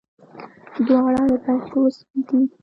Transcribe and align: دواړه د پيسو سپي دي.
دواړه 0.87 1.23
د 1.29 1.31
پيسو 1.45 1.81
سپي 1.97 2.19
دي. 2.27 2.39